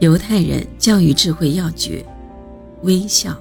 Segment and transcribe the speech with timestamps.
[0.00, 2.04] 犹太人教育智慧要诀：
[2.82, 3.36] 微笑。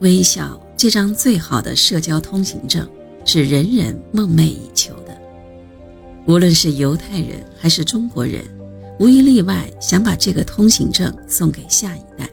[0.00, 2.88] 微笑这张最好的社交通行证，
[3.24, 5.16] 是人人梦寐以求的。
[6.26, 8.42] 无论是犹太人还是中国人，
[8.98, 12.28] 无一例外想把这个通行证送给下一代。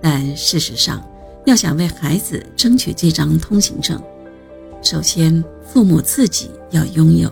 [0.00, 1.04] 但事实上，
[1.44, 4.00] 要想为孩子争取这张通行证，
[4.80, 7.28] 首先父母自己要拥有。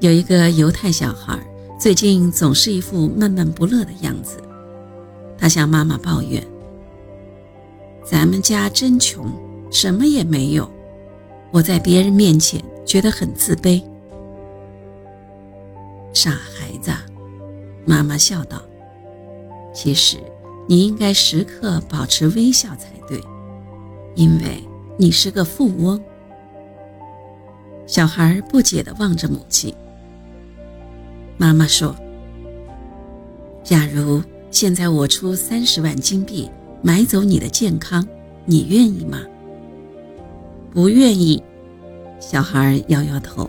[0.00, 1.36] 有一个犹太小孩，
[1.76, 4.40] 最近总是一副闷闷不乐的样子。
[5.36, 6.40] 他向妈妈抱怨
[8.06, 9.26] ：“咱们家真穷，
[9.72, 10.70] 什么也没有，
[11.50, 13.82] 我在别人面前觉得很自卑。”
[16.14, 16.92] 傻孩子，
[17.84, 18.62] 妈妈笑道
[19.74, 20.16] ：“其实
[20.68, 23.20] 你应该时刻保持微笑才对，
[24.14, 24.62] 因为
[24.96, 26.00] 你是个富翁。”
[27.84, 29.74] 小孩不解地望着母亲。
[31.38, 31.94] 妈妈说
[33.64, 36.50] ：“假如现在我出三十万金币
[36.82, 38.06] 买走你的健康，
[38.44, 39.22] 你愿意吗？”
[40.74, 41.42] 不愿意。
[42.20, 43.48] 小孩摇摇头。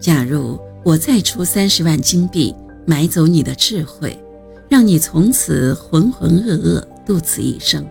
[0.00, 2.54] 假如我再出三十万金币
[2.86, 4.18] 买走你的智慧，
[4.70, 7.86] 让你从此浑浑噩噩度此一生，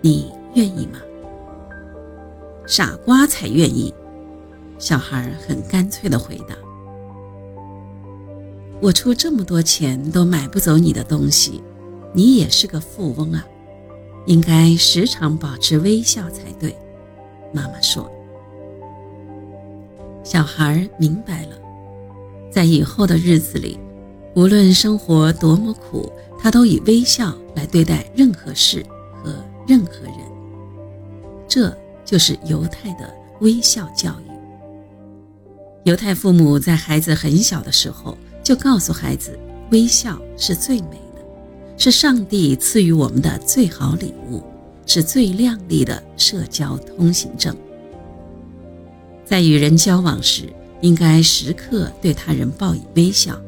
[0.00, 0.98] 你愿意吗？
[2.66, 3.92] 傻瓜才愿意。
[4.78, 6.56] 小孩很干脆地回答。
[8.84, 11.62] 我出这么多钱都买不走你的东西，
[12.12, 13.42] 你也是个富翁啊，
[14.26, 16.76] 应该时常保持微笑才对。
[17.50, 18.12] 妈妈说。
[20.22, 21.56] 小孩明白了，
[22.50, 23.78] 在以后的日子里，
[24.34, 29.34] 无论生活多么苦，他都以微笑来对待任何事和
[29.66, 30.16] 任何人。
[31.48, 33.10] 这就是犹太的
[33.40, 34.30] 微笑教育。
[35.84, 38.14] 犹太父母在孩子很小的时候。
[38.44, 39.36] 就告诉孩子，
[39.70, 41.22] 微笑是最美的，
[41.78, 44.42] 是上帝赐予我们的最好礼物，
[44.86, 47.56] 是最亮丽的社交通行证。
[49.24, 50.42] 在与人交往时，
[50.82, 53.40] 应该时刻对他人报以微笑。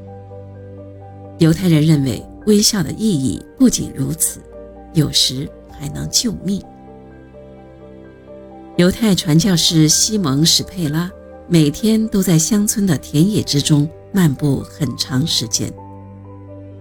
[1.38, 4.40] 犹太人认为，微笑的意义不仅如此，
[4.94, 6.62] 有时还能救命。
[8.78, 11.10] 犹太传教士西蒙·史佩拉
[11.48, 13.86] 每天都在乡村的田野之中。
[14.16, 15.70] 漫步很长时间，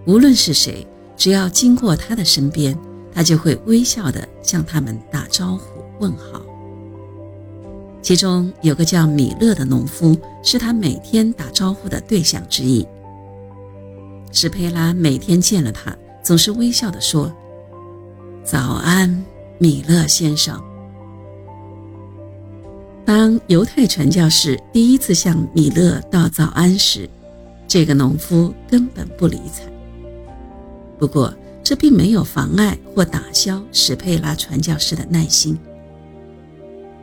[0.06, 0.86] 无论是谁，
[1.18, 2.74] 只要经过他的身边，
[3.12, 6.40] 他就会微笑地向他们打招呼问好。
[8.00, 12.88] 其中有个叫米勒的农夫，是他每天打招呼的对象之一。
[14.32, 17.30] 史佩拉每天见了他，总是微笑地说
[18.42, 19.22] ：“早安，
[19.58, 20.58] 米勒先生。”
[23.04, 27.08] 当犹太传教士第一次向米勒道早安时，
[27.68, 29.62] 这个农夫根本不理睬。
[30.98, 31.32] 不过，
[31.62, 35.58] 这并没有妨碍或打消史佩拉传教士的耐心。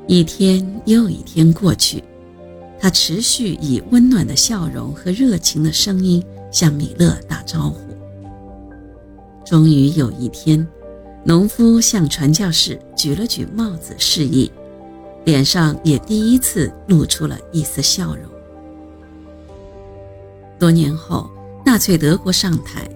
[0.08, 2.04] 一天又一天过去，
[2.80, 7.80] 他持续以温暖的笑容和热情的声音向米勒打招呼。
[9.46, 10.66] 终于有一天，
[11.24, 14.52] 农夫向传教士举了举帽子示意，
[15.26, 18.26] 脸上也第一次露出了一丝笑容。
[20.64, 21.30] 多年后，
[21.66, 22.90] 纳粹德国上台，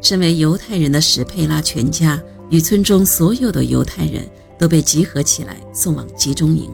[0.00, 4.26] 身为犹太人的史佩拉全家与村中所有的犹太人
[4.58, 6.70] 都被集合起来送往集中营。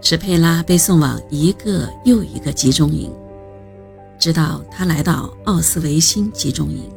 [0.00, 3.12] 史佩拉被送往一个又一个集中营，
[4.20, 6.88] 直到他来到奥斯维辛集中营。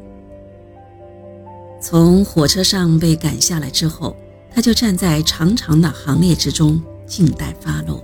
[1.82, 4.16] 从火车上被赶下来之后，
[4.54, 8.00] 他就站在长长的行列之中，静待发落。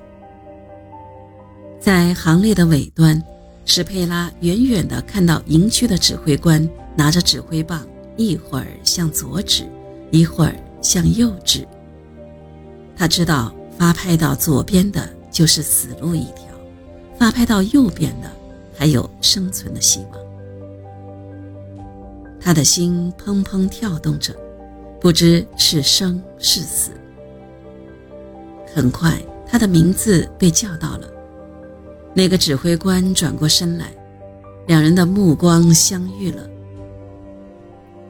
[1.79, 3.23] 在行列的尾端。
[3.69, 7.85] 史佩拉远远地看到营区的指挥官拿着指挥棒，
[8.15, 9.67] 一会儿向左指，
[10.09, 11.67] 一会儿向右指。
[12.95, 16.45] 他知道发拍到左边的就是死路一条，
[17.19, 18.31] 发拍到右边的
[18.73, 20.19] 还有生存的希望。
[22.39, 24.33] 他的心砰砰跳动着，
[25.01, 26.91] 不知是生是死。
[28.73, 31.16] 很快，他的名字被叫到了。
[32.17, 33.91] 那个指挥官转过身来，
[34.65, 36.49] 两人的目光相遇了。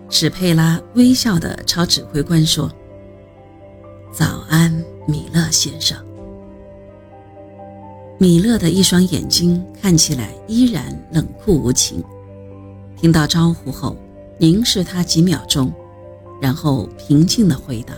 [0.10, 2.72] 史佩拉微笑地朝指挥官说
[4.14, 4.72] ：“早安，
[5.06, 5.98] 米勒先生。”
[8.18, 12.02] 米勒的一双眼睛看起来依然冷酷无情，
[12.96, 13.98] 听到招呼后
[14.38, 15.70] 凝视他几秒钟，
[16.42, 17.94] 然后平静地回答：“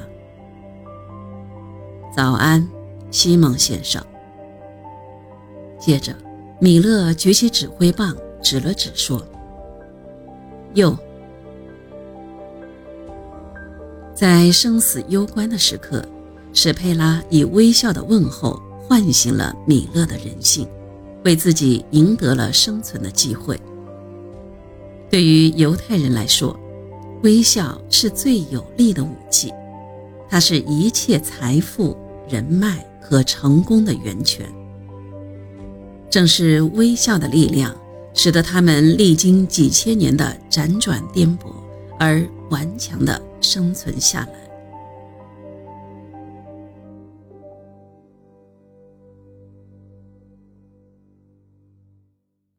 [2.17, 2.67] 早安，
[3.11, 4.03] 西蒙先生。”
[5.79, 6.13] 接着，
[6.59, 9.25] 米勒举起指挥棒，指了指，说
[10.75, 10.95] ：“右。”
[14.13, 16.05] 在生死攸关的时刻，
[16.51, 20.67] 史佩拉以微笑的问候唤醒了米勒的人性，
[21.23, 23.57] 为自己赢得了生存的机会。
[25.09, 26.59] 对于犹太人来说，
[27.23, 29.53] 微笑是最有力的武器，
[30.29, 31.95] 它是一切财富、
[32.27, 34.45] 人脉和成功的源泉。
[36.09, 37.75] 正是微笑的力量，
[38.13, 41.53] 使得他们历经几千年的辗转颠簸
[41.99, 44.48] 而顽强地生存下来。